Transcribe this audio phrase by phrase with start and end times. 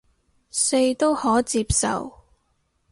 [0.49, 2.11] 四都可接受